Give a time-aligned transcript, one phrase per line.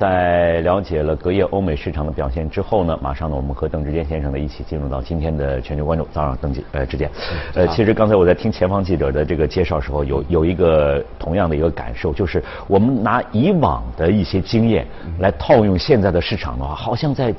[0.00, 6.08] 在了解了隔夜欧美市场的表现之后呢，马上呢，我们和邓志坚先生呢一起进入到今天的全球关注。
[6.10, 7.10] 早上，邓志呃，志坚，
[7.54, 14.86] 呃，其实刚才我在听前方记者的这个介绍时候，有有一个同样的一个感受，就是我们拿以往的一些经验
[15.18, 17.34] 来套用现在的市场的话，好像在。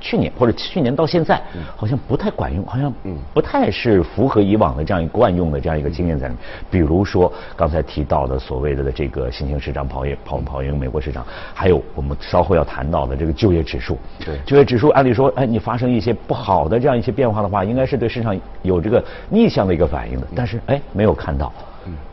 [0.00, 1.40] 去年或者去年到现在，
[1.76, 2.92] 好像不太管用，好像
[3.32, 6.42] 不太是符合以往的这样一惯用的这样一个经验在里面。
[6.70, 13.98] 比如说刚才提到的所谓的这个新兴市场跑赢跑跑赢美国市场，还有我们稍后要谈到的这个就业指数。
[14.24, 21.52] 对，就业指数按理说，哎，你发生一些不好的这样一些变化的话，应该是对市场有这个逆向的一个反应的，但是哎，没有看到。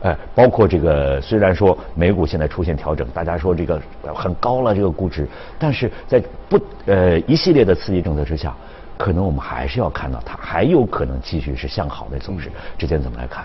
[0.02, 3.80] 哎，包括这个，虽然说美股现在出现调整，大家说这个
[4.14, 8.54] 很高了这个估值，但是在不呃一系列的刺激政策之下，
[8.96, 12.50] 可能我们还是要看到它还有可能继续是向好的走势。
[12.78, 13.44] 之前怎么来看？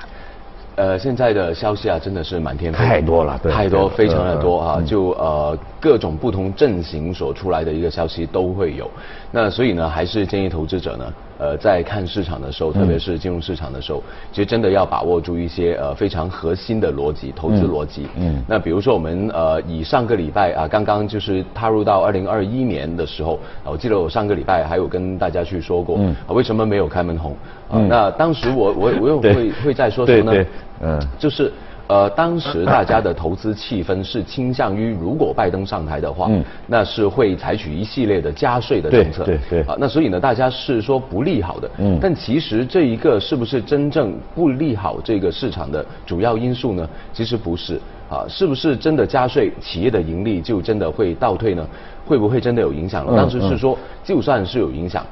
[0.78, 4.82] 呃，现在的消息啊，真的是满天飞，太多了，对太多，非常的多啊！
[4.82, 8.90] 就呃各种不同阵型所出来的一个消息都会有。
[9.32, 18.06] 那所以呢，还是建议投资者呢，呃，在看市场的时候，特别是金融市场的时候，其实真的要把握住一些呃非常核心的逻辑，投资逻辑。
[18.16, 18.44] 嗯。
[18.48, 27.36] 那比如说我们呃以上个礼拜啊，刚刚就是踏入到二零二一年的时候，我记得我上个礼拜还有跟大家去说过，嗯，为什么没有开门红？
[27.72, 27.88] 嗯。
[27.90, 30.46] 那当时我我我又会会在说什么呢？
[30.84, 31.52] 嗯，就是，
[31.92, 46.90] 呃，当时大家的投资气氛是倾向于，如果拜登上台的话，嗯，那是会采取一系列的加税的政策，对对，啊，那所以呢，大家是说不利好的，嗯，但其实这一个是不是真正不利好这个市场的主要因素呢？
[47.12, 47.78] 其实不是，
[48.10, 51.68] 啊，是不是真的加税，企业的盈利就真的会倒退呢？
[52.06, 53.06] 会不会真的有影响？
[53.18, 55.06] 当时是说，就算是有影响。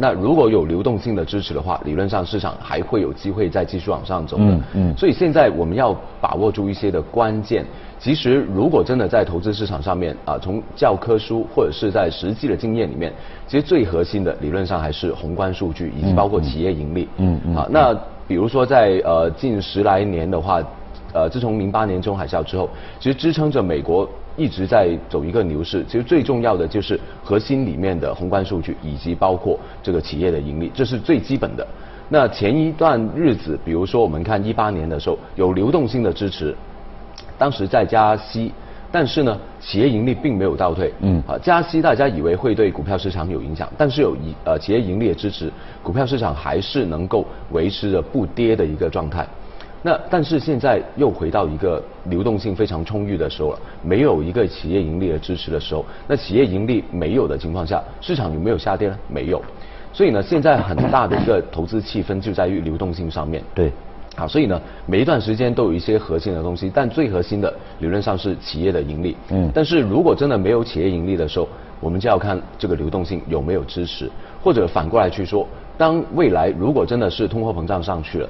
[0.00, 4.44] 那如果有流动性的支持的话，理论上市场还会有机会再继续往上走的。
[4.44, 4.96] 嗯嗯。
[4.96, 7.64] 所以现在我们要把握住一些的关键。
[7.98, 13.12] 其实如果真的在投资市场上面啊，从教科书或者是在实际的经验里面，
[13.48, 17.08] 其实最核心的理论上还是宏观数据以及包括企业盈利。
[17.16, 17.56] 嗯嗯。
[17.56, 17.92] 啊，那
[18.28, 20.62] 比如说在呃近十来年的话，
[21.12, 22.70] 呃自从零八年中海啸之后，
[23.00, 24.08] 其实支撑着美国。
[24.38, 31.66] 一直在走一个牛市，其实最重要的就是核心里面的宏观数据，以及包括这个企业的盈利，这是最基本的。
[32.08, 36.54] 那前一段日子，比如说我们看一八年的时候，有流动性的支持，
[37.36, 38.52] 当时在加息，
[38.90, 40.90] 但是呢，企业盈利并没有倒退。
[41.00, 41.22] 嗯。
[41.26, 49.26] 啊，加息大家以为会对股票市场有影响，但是有一呃企业盈利的支持，股票市场还是能够维持着不跌的一个状态。
[49.82, 58.98] 那但是现在又回到一个流动性非常充裕的时候了，没有一个企业盈利的支持的时候，那企业盈利没有的情况下，市场有没有下跌呢？
[59.08, 59.40] 没有，
[59.92, 63.40] 所以呢，现在很大的一个投资气氛就在于流动性上面。
[63.54, 63.70] 对，
[64.16, 69.16] 好，所以呢，每一段时间都有一些核心的东西，但最核心的理论上是企业的盈利。
[69.30, 69.48] 嗯。
[69.54, 74.10] 但是如果真的没有企业盈利的时候，我们就要看这个流动性有没有支持，
[74.42, 75.46] 或者反过来去说，
[75.76, 78.28] 当未来如果真的是通货膨胀上去了。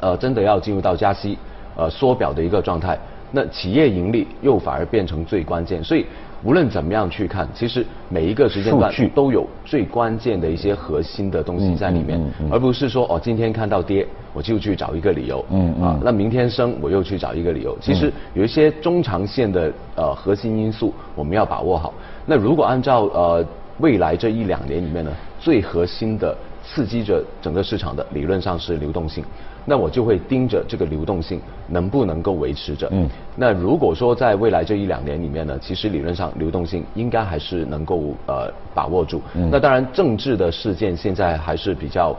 [0.00, 1.38] 呃，真的要进入到加息、
[1.76, 2.98] 呃缩表的一个状态，
[3.32, 5.82] 那企业盈利又反而变成最关键。
[5.82, 6.04] 所以
[6.44, 12.20] 无论怎么样去看，其实每一个时间段都有最关键的一些核心的东西在里面，
[12.50, 17.76] 而不是说哦今天看到跌我就去找一个理由，嗯啊，那明天升我又去找一个理由。
[17.80, 21.92] 其实有一些中长线的呃核心因素我们要把握好。
[22.26, 23.44] 那如果按照呃
[23.78, 29.24] 未来这一两年里面呢，最核心的刺激着整个市场的理论上是流动性。
[29.68, 32.88] 那我就会盯着这个流动性能不能够维持着。
[32.92, 33.06] 嗯。
[33.34, 39.20] 那如果说在未来这一两年里面呢，其实理论上流动性应该还是能够呃把握住。
[39.34, 39.50] 嗯。
[39.50, 42.16] 那当然，政治的事件现在还是比较，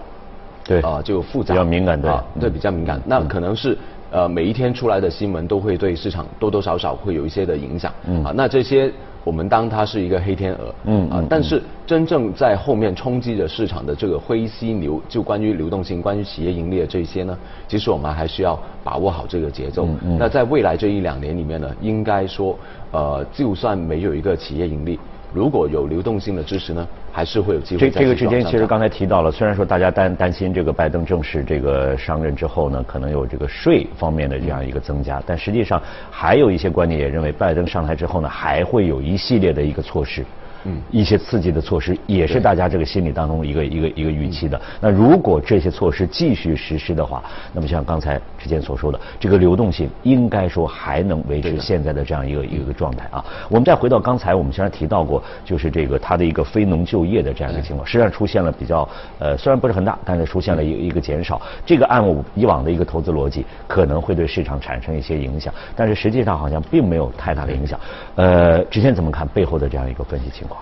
[0.64, 1.54] 对啊，就复杂。
[1.54, 2.12] 比较敏感对。
[2.42, 3.02] 对，比较敏感。
[3.06, 3.78] 那可能是
[4.12, 7.92] 呃每一天出来的新闻都会对市场多多少少会有一些的影响。
[8.06, 8.24] 嗯。
[8.24, 8.92] 啊，那这些。
[9.28, 19.86] 我们当它是一个黑天鹅，嗯啊，但是真正在后面冲击着市场的这个灰犀牛，就关于流动性、关于企业盈利的这些呢，其实我们还需要把握好这个节奏。
[20.18, 22.58] 那在未来这一两年里面呢，应该说，
[22.92, 24.98] 呃，就算没有一个企业盈利。
[25.34, 27.90] 如果有流动性的支持呢，还是会有机会。
[27.90, 40.26] 这这个之间其实刚才提到了，虽然说大家担担心这个拜登正式这个上任之后呢，可能有这个税方面的这样一个增加，但实际上还有一些观点也认为，拜登上台之后呢，还会有一系列的一个措施。
[40.68, 44.62] 嗯，一些刺激的措施也是大家这个心理当中一个一个一个预期的。
[44.80, 47.24] 那如果这些措施继续实施的话，
[47.54, 53.26] 那么像刚才之前所说的，这个流动性应该说还能维持现在的这样一个一个状态啊。
[53.50, 55.08] 我们再回到刚才我们虽然提到过。
[55.08, 58.86] 过，就是这个它的一个非农就业的这样一个情况，实际上出现了比较
[59.20, 61.42] 呃虽然不是很大，但是出现了一一个减少。
[61.66, 67.80] 这个按我以往的一个投资逻辑，可能会对市场产生一些影响，但是实际上好像并没有太大的影响。
[68.16, 70.57] 呃，之前怎么看背后的这样一个分析情况？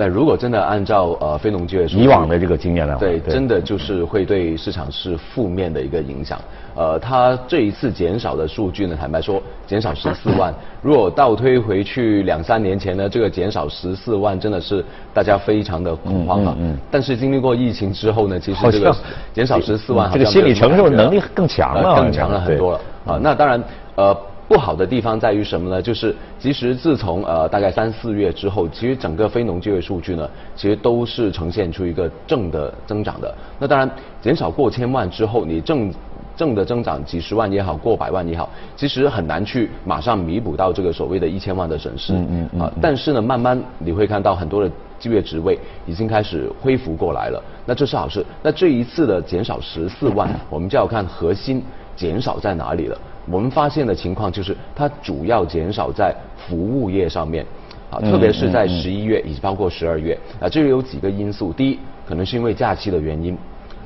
[0.00, 6.38] 那如果真的按照呃非农就业以往的这个经验来，对，真的就是会对市场是负面的一个影响。
[6.76, 16.54] 呃，它这一次减少的数据呢，坦白说减少十四万， 如果倒推回去两三年前呢，这个减少十四万真的是大家非常的恐慌啊。
[16.60, 16.78] 嗯。
[16.92, 18.94] 但是经历过疫情之后呢，其实这个
[19.34, 22.80] 减少十四万，这个心理承受能力更强了，更强了很多了。
[23.04, 23.60] 啊，那当然
[23.96, 24.16] 呃。
[24.48, 25.82] 不好的地方在于什么呢？
[25.82, 33.32] 就是其实自从呃大概三四月之后，其实整个非农就业数据呢，其实都是呈现出一个正的增长的。
[33.58, 33.88] 那当然
[34.22, 35.92] 减少过千万之后，你正
[36.34, 42.14] 正的增长几十万也好，过百万也好，其实很难去马上弥补到这个所谓的一千万的损失。
[42.14, 48.24] 嗯嗯啊，但是呢，慢慢你会看到很多的就业职位已经开始恢复过来了，那这是好事。
[48.42, 51.62] 那这一次的减少十四万，我们就要看核心
[51.94, 52.96] 减少在哪里了。
[53.30, 57.44] 我们发现的情况就是，它主要减少在服务业上面，
[57.90, 61.52] 啊，特别是在十一月以及包括十二月，啊，这里有几个因素。
[61.52, 63.36] 第一，可能是因为假期的原因，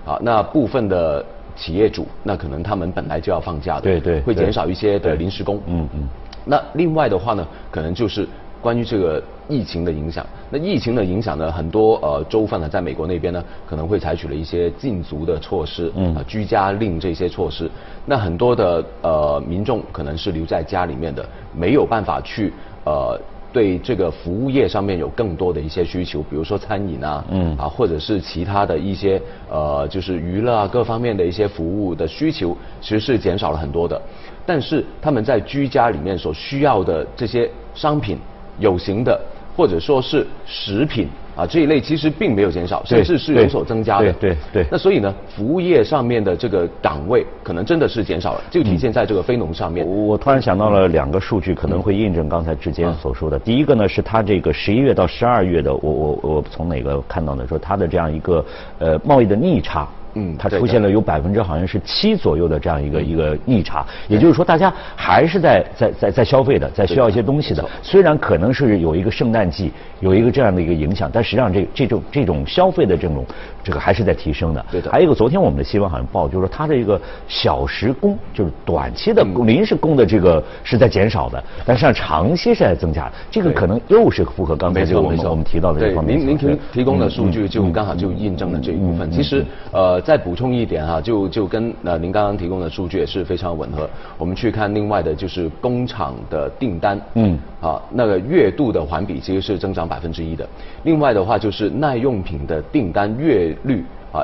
[0.04, 1.24] 啊，那部分的
[1.56, 5.60] 企业主，那可能他们本来就要放假的，对对，会减少一些的临时工。
[5.66, 6.08] 嗯嗯。
[6.44, 8.28] 那另外的话呢，可能就是。
[8.62, 17.68] 关于这个疫情的影响，那疫情的影响呢，很多呃州份呢，在美国那边呢，可能会采取了一些禁足的措施，嗯，啊，居家令这些措施，
[18.06, 22.52] 那很多的呃民众可能是留在家里面的，没有办法去
[22.84, 23.20] 呃
[23.52, 29.20] 对这个服务业上面有更多的一些需求，比如说餐饮啊，嗯，啊或者是其他的一些
[29.50, 34.00] 呃就是娱乐啊各方面的一些服务的需求，其实是减少了很多的，
[34.46, 38.16] 但是他们在居家里面所需要的这些商品。
[38.58, 39.18] 有形的，
[39.56, 44.12] 或者说是食品啊这一类，其实并没有减少，甚至是有所增加的。
[44.14, 44.66] 对对。
[44.70, 49.86] 那所以呢，服务业上面的这个岗位可能真的是减少了，就体现在这个非农上面。
[49.86, 53.38] 我突然想到了两个数据，可能会印证刚才之间所说的。
[53.38, 58.44] 第一个呢，是它这个十一月到十二月的，我我我从哪个看到的说它的这样一个
[58.78, 59.88] 呃贸易的逆差。
[60.14, 67.64] 嗯，它出现了有百分之好像是七左右的这样一个一个逆差，也就是说大家还是在在在在消费的，在需要一些东西的。
[67.82, 73.24] 虽然可能是有一个圣诞季有一个这样的一个影响，但实际上这这种这种消费的这种
[73.64, 74.66] 这个还是在提升的。
[74.70, 74.90] 对的。
[74.90, 83.10] 还有一个，昨天我们的新闻好像报，就是说它的一个小时工，就是短期的临时工的这个是在减少的，但实际上长期是在增加。
[83.30, 86.18] 这个可能又是符合刚才这个我们我们提到的这方面。
[86.18, 89.10] 您您提提供的数据就刚好就印证了这一部分。
[89.10, 90.01] 其实呃。
[90.04, 93.88] 再补充一点哈，就就跟呃您刚刚提供的数据也是非常吻合。
[94.18, 100.46] 我们去看另外的就是工厂的订单，嗯，啊那个月度的环比其实是增长百分之一的。
[100.82, 104.22] 另外的话就是耐用品的订单月率啊，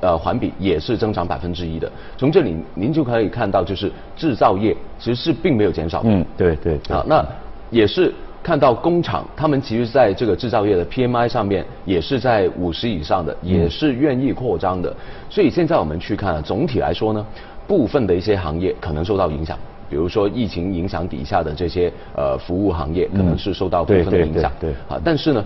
[0.00, 1.90] 呃环比也是增长百分之一的。
[2.16, 6.02] 从这里您就可以看到，就是制造业其实是并没有减少。
[6.04, 6.74] 嗯，对对。
[6.88, 7.24] 啊，那
[7.70, 8.12] 也是。
[8.48, 14.90] 看到工厂，他们其实在这个制造业的 PMI 上面也是在五十以上的，也是愿意扩张的。
[15.28, 17.22] 所以现在我们去看，总体来说呢，
[17.66, 19.54] 部分的一些行业可能受到影响，
[19.90, 24.50] 比如说疫情影响底下的这些呃服务行业，可能是受到部分的影响。
[24.58, 25.44] 对啊，但是呢。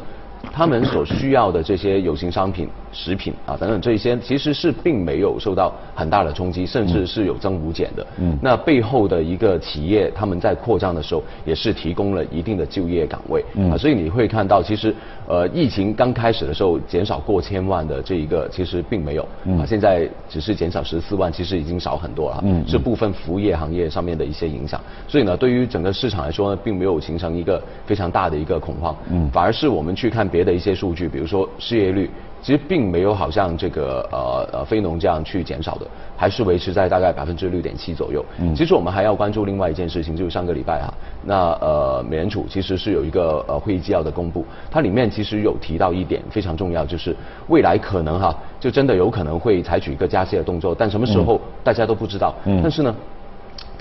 [0.52, 8.06] 他们所需要的这些有形商品、食品啊等等这些，其实是并没有受到很大的冲击，甚至是有增无减的。
[8.18, 13.44] 嗯，那背后的一个企业，他们在扩张的时候，也是提供了一定的就业岗位。
[13.54, 14.94] 嗯，啊，所以你会看到，其实
[15.28, 19.28] 呃，疫情刚开始的时候，减少过千万的这一个，其实并没有。
[19.44, 22.40] 嗯，啊，现在只是减少十四万，其实已经少很多了。
[22.44, 24.80] 嗯，是部分服务业行业上面的一些影响。
[25.06, 28.96] 所以呢，对于整个市场来说呢，并没有形成一个非常大的一个恐慌。
[29.10, 30.28] 嗯，反而是我们去看。
[30.32, 32.08] 别的一些数据，比如说失业率，
[32.42, 38.24] 其实并没有好像这个呃呃非农这样去减少的，还是维持在大概百分之六点七左右。
[38.40, 40.92] 嗯，其实我们还要关注另外一件事情，就是上个礼拜哈，
[41.24, 47.14] 那呃美联储其实是有一个呃会议纪要的公布，它里面其实有提到一点非常重要，就是
[47.48, 52.34] 未来可能哈就真的有可能会采取一个加息的动作，但什么时候大家都不知道。
[52.44, 52.94] 嗯，但是呢。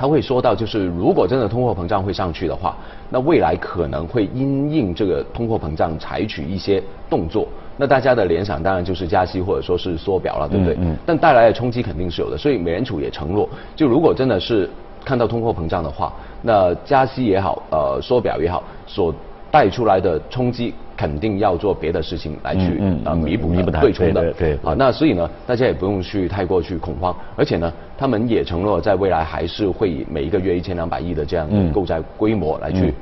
[0.02, 2.76] 他会说到，就是如果真的通货膨胀会上去的话，
[3.12, 7.48] 那未来可能会因应这个通货膨胀采取一些动作。
[7.78, 10.76] 那大家的联想当然就是加息或者说是缩表了，对不对？
[10.80, 10.98] 嗯。
[11.06, 14.68] 但带来的冲击肯定是有的，所以美联储也承诺，就如果真的是
[15.06, 19.14] 看到通货膨胀的话，那加息也好，呃，缩表也好，所
[19.52, 20.74] 带出来的冲击。
[21.02, 32.94] 肯定要做别的事情来去啊弥补弥补对冲的，对啊，那所以呢，大家也不用去太过去恐慌，而且呢，他们也承诺在未来还是会以每一个月一千两百亿的这样的购债规模来去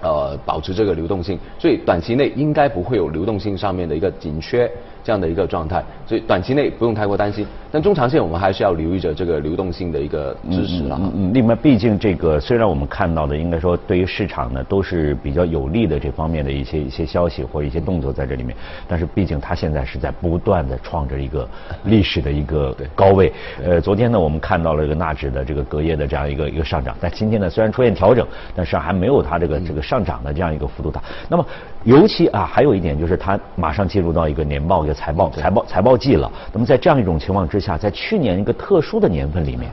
[0.00, 4.70] 呃，保持这个流动性，所以短期内应该不会有流动性上面的一个紧缺
[5.02, 7.44] 这样的一个状态，所以短期内不用太过担心。
[7.74, 10.96] 但中长线我们还是要留意着这个流动性的一个支持了。
[11.02, 11.30] 嗯嗯。
[11.34, 18.54] 另外，毕竟这个虽然我们看到的应该说对于市场呢都是比较有利的这方面的一些一些消息或者一些动作在这里面，
[18.86, 21.48] 但是毕竟它现在是在不断的创着一个
[21.86, 23.32] 历史的一个高位。
[23.64, 29.94] 呃，昨天呢我们看到了这个纳指的这个隔夜的这样一个一个上涨，但今天呢虽然出现调整，但是还没有它这个这个上。
[29.94, 31.46] 上涨的这样一个幅度大，那么
[31.84, 36.28] 尤其啊，还有一点就是它马上进入到一个年报、一个财报、财报、财报季了。
[36.52, 39.70] 那么在这样一种情况之下，在去年一个特殊的年份里面，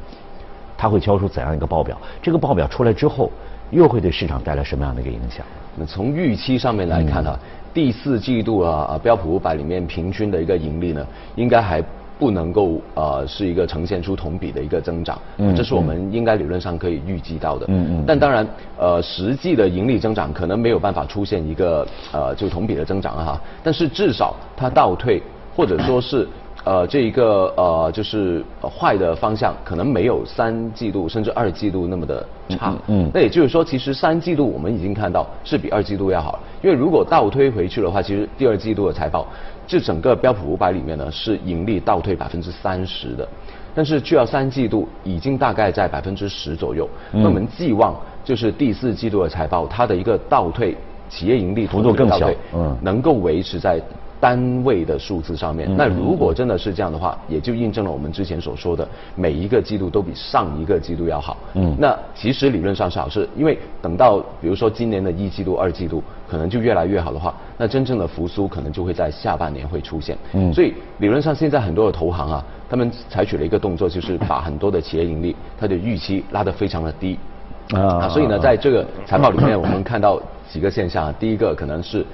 [0.78, 1.98] 它会交出怎样一个报表？
[2.22, 3.30] 这个报表出来之后，
[3.70, 5.46] 又会对市场带来什么样的一个影响？
[5.76, 7.38] 那从预期上面来看啊，
[7.74, 11.06] 第四季度啊啊标普五百里面平均的一个盈利呢，
[11.36, 11.84] 应该还。
[12.22, 18.04] 不能够呃是一个呈现出同比的一个增长，嗯，这是我们应该理论上可以预计到的，嗯嗯。
[18.06, 25.20] 但当然，呃，实际的盈利增长可能没有办法出现一个呃就同比的增长哈，但是至少它倒退
[25.56, 26.28] 或者说是
[26.64, 33.10] 呃这一个呃就是坏的方向可能没有三季度甚至二季度那么的差，嗯。
[33.14, 39.26] 那也就是说，其实三季度我们已经看到是比二季度要好了，因为如果倒推回去的话，其实第二季度的财报。
[39.68, 43.26] 这整个标普五百里面呢，是盈利倒退百分之三十的，
[43.74, 46.86] 但是去到三季度已经大概在百分之十左右。
[47.12, 50.76] 那我们寄望就是第四季度的财报，它的一个倒退，
[51.08, 53.80] 企业盈利幅度更小，嗯，能够维持在。
[54.22, 61.36] 单位的数字上面，那如果真的是这样的话，也就印证了我们之前所说的，每一个季度都比上一个季度要好。
[61.56, 70.16] 嗯，那其实理论上是好事，因为等到比如说今年的一季度、二季度可能就越来越好的话，那真正的复苏可能就会在下半年会出现。
[70.34, 77.18] 嗯，所以理论上现在很多的投行啊，他们采取了一个动作，就是把很多的企业盈利它的预期拉得非常的低。
[77.74, 82.06] 啊，所以呢，在这个财报里面，我们看到几个现象，第一个可能是。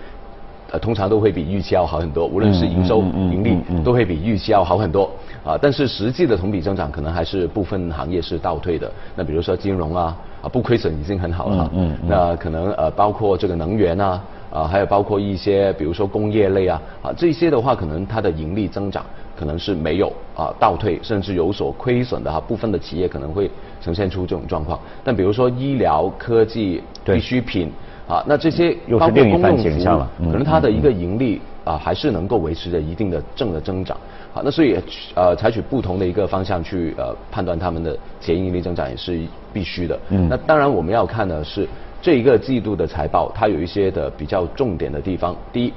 [0.71, 5.09] 呃，通常都会比预期要好很多，无论是营收、盈利，都会比预期要好很多。
[5.45, 8.91] 啊，但是实际的同比增长可能还是部分行业是倒退的。
[9.15, 11.71] 那比如说金融啊，啊不亏损已经很好了。
[11.73, 12.09] 嗯嗯。
[12.09, 14.21] 那可能呃，包括这个能源啊，
[14.51, 19.05] 啊还有包括一些比如说工业类啊，啊这些的话，可能它的盈利增长
[19.37, 22.41] 可能是没有啊倒退，甚至有所亏损的哈。
[22.41, 24.77] 部分的企业可能会呈现出这种状况。
[25.01, 27.71] 但比如说医疗、科技、必需品。
[28.07, 33.97] 啊，那这些包括公用服务，可能它的一个盈利啊，还是能够维持着一定的正的增长。
[34.31, 34.79] 好，那所以
[35.13, 39.19] 呃，采取不同的一个方向去呃判断他们的企业盈利增长也是
[39.51, 39.99] 必须的。
[40.09, 40.29] 嗯。
[40.29, 41.67] 那当然我们要看的是
[42.01, 45.35] 这一个季度的财报，它有一些的比较重点的地方。
[45.51, 45.73] 第一，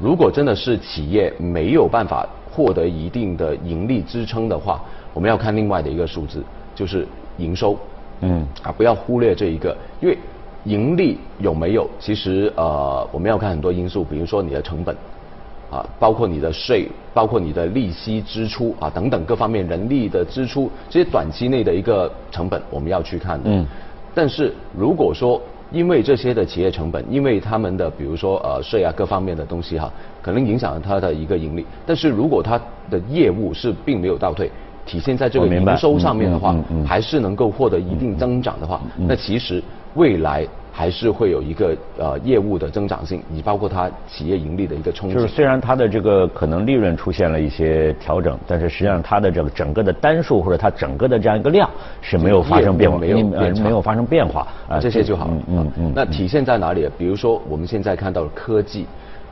[0.00, 4.80] 如果真的是企业没有办法获得一定的盈利支撑的话，
[5.12, 6.42] 我们要看另外的一个数字，
[6.74, 7.76] 就是营收。
[8.20, 8.46] 嗯。
[8.62, 10.16] 啊，不要忽略这一个，因为。
[10.64, 11.88] 盈利有没有？
[11.98, 14.96] 其实呃，我们要看很多因素，比如说你的成本，
[15.70, 23.50] 啊，包括你的税，包括你的利息支出啊等等各方面人力的支出，这些短期内的一个成本我们要去看的。
[23.50, 23.66] 嗯。
[24.14, 25.38] 但是如果说
[25.70, 29.92] 因为这些的企业成本，因为他们的比如说呃税啊各方面的东西哈，
[30.22, 31.66] 可能影响了它的一个盈利。
[31.84, 32.58] 但是如果它
[32.90, 34.50] 的业务是并没有倒退，
[34.86, 36.56] 体现在这个营收上面的话，
[36.86, 39.62] 还是能够获得一定增长的话，那其实。
[39.94, 45.14] 未来还是会有一个呃业务的增长性，你包括它企业盈利的一个冲击。
[45.14, 51.70] 就是虽然它的这个可能利润出现了一些调整，但是实际上它的这个整个的单数或者它整个的这样一个量
[52.02, 53.18] 是没有发生变化，没有
[53.62, 55.30] 没有发生变化啊，这些就好。
[55.48, 55.92] 嗯嗯。
[55.94, 56.88] 那体现在哪里？
[56.98, 58.86] 比如说我们现在看到科技，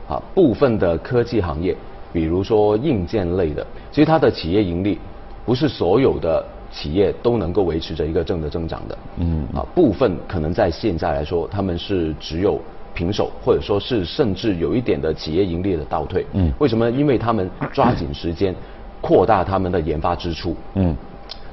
[0.07, 1.75] 啊部分的科技行业，
[2.13, 4.97] 比如说硬件类的，其实它的企业盈利
[5.45, 6.41] 不是所有的。
[6.73, 12.59] 企业都能够维持着一个正的增长的，嗯，啊，部分可能在现在来说，他们是只有
[12.95, 16.89] 平手，或者说是甚至有一点的企业盈利的倒退，嗯，为什么？
[16.89, 18.53] 因为他们抓紧时间
[18.99, 20.95] 扩大他们的研发支出，嗯，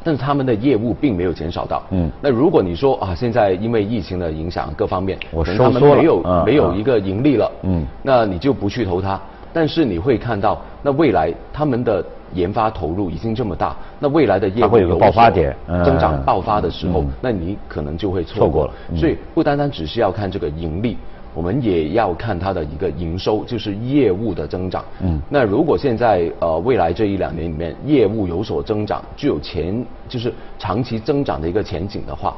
[0.02, 9.20] 但是他们的业务并没有减少到，嗯，那如果你说啊，现在因为疫情的影响，各方面，我他们没有没有一个盈利了，嗯，那你就不去投它，
[9.52, 12.04] 但是你会看到，那未来他们的。
[12.32, 15.52] 研发投入已经这么大，那未来的业务有爆发点，
[15.84, 18.72] 增长爆发的时候，那你可能就会错过了。
[18.96, 20.96] 所以不单单只是要看这个盈利，
[21.34, 24.84] 我们也要看它的一个营收，就是业务的增长。
[25.00, 32.36] 嗯，那如果现在呃未来这一两年里面业务有所增长，具有前就是长期增长的一个前景的话，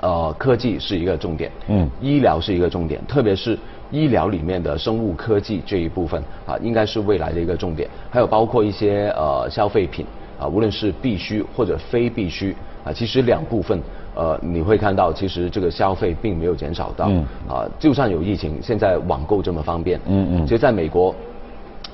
[0.00, 3.56] 呃，科技是一个重点，嗯，医疗是一个重点，特别是。
[3.90, 7.88] 医疗里面的生物科技这一部分啊，应该是未来的一个重点。
[8.10, 10.04] 还有包括一些呃消费品
[10.38, 13.80] 啊，无论是必须或者非必须啊，其实两部分，
[14.14, 17.10] 呃，你会看到其实这个消费并没有减少到，
[17.48, 21.14] 啊，就算有疫情，现在网购这么方便，嗯嗯，其实在美国，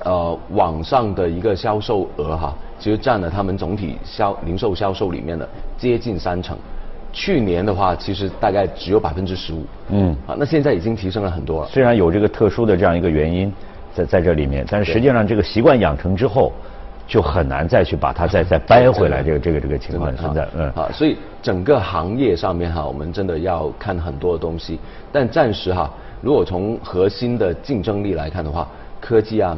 [0.03, 6.57] 呃，网上的一个销售额哈，其实占了他们总体销零售销售里面的接近三成。
[7.13, 9.65] 去年的话，其实大概只有百分之十五。
[9.89, 11.67] 嗯，啊，那现在已经提升了很多了。
[11.67, 13.51] 虽然有这个特殊的这样一个原因
[13.93, 16.51] 在在这里面，但是实际上这个习惯养成之后，
[17.07, 19.21] 就很难再去把它再 再掰回来。
[19.21, 20.47] 这个这个这个情况存在。
[20.55, 24.79] 嗯，啊，所以整个行业上面哈，我们真的要看很多东西。
[25.11, 25.91] 但暂时哈，
[26.21, 28.67] 如果从核心的竞争力来看的话，
[28.99, 29.57] 科技啊。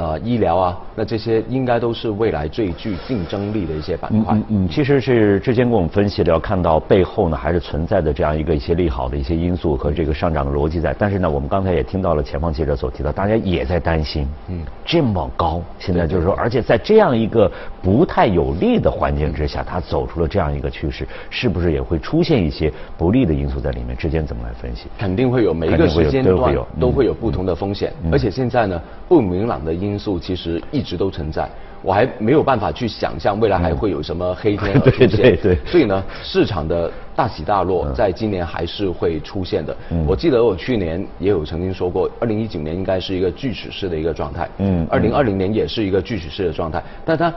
[0.00, 4.34] 呃，医疗啊，那这些应该都是未来最具竞争力的一些板块。
[4.34, 10.96] 嗯嗯，其实是之前跟我们分析的，要看到背后呢，还是存在的这样一个一些利好的一些因素和这个上涨的逻辑在。
[10.98, 17.52] 但是呢，我们刚才也听到了前方记者所提到，大家也在担心，嗯，这么高，现在就是说，而且在这样一个
[17.82, 23.94] 不太有利的环境之下，它走出了这样一个趋势，是不是也会出现一些不利的因素在里面？
[23.94, 24.86] 之间怎么来分析？
[24.98, 29.89] 肯定会有，每一个时间段都会有不同的风险，而且现在呢，不明朗的因。
[29.90, 31.48] 因素其实一直都存在，
[31.82, 35.36] 我还没有办法去想象未来还会有什么黑天鹅 出现。
[35.42, 39.76] 对，所以呢，市场的大起大落在今年还是会出现的。
[40.06, 44.48] 我记得我去年也有曾经说过，二零一九年应该是一个锯齿式的一个状态。
[44.58, 44.86] 嗯。
[44.90, 47.32] 二零二零年也是一个锯齿式的状态，但它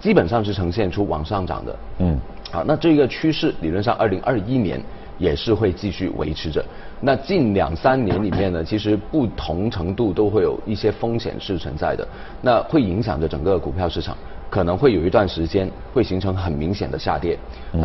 [0.00, 1.78] 基本上是呈现出往上涨的。
[1.98, 2.18] 嗯。
[2.50, 4.78] 好，那这个趋势理论上二零二一年
[5.22, 6.62] 也是会继续维持着。
[7.00, 12.06] 那近两三年里面呢，其实不同程度都会有一些风险是存在的，
[12.40, 14.16] 那会影响着整个股票市场，
[14.50, 17.38] 可能会有一段时间会形成很明显的下跌，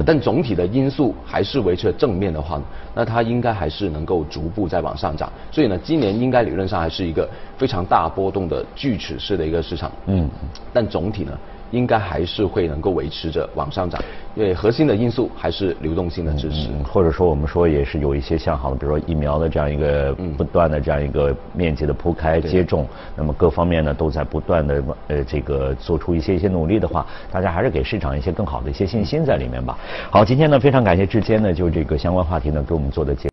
[0.05, 2.59] 但总体的因素还是维持正面的话，
[2.95, 10.27] 那它应该还是能够逐步在往上涨，所以呢，今年应该理论上还是一个非常大波动的锯齿式的一个市场，嗯，
[10.73, 11.31] 但总体呢。
[11.71, 14.01] 应该还是会能够维持着往上涨，
[14.35, 29.77] 因为核心的因素还是流动性的支持，或者说我们说也是有一些向好的，比如说疫苗的这样一个不断的这样一个面积的铺开接种，那么各方面呢都在不断的呃这个做出一些一些努力的话，大家还是给市场一些更好的一些信心在里面吧。
[30.09, 33.25] 好，今天呢非常感谢志坚呢就这个相关话题呢给我们做的解。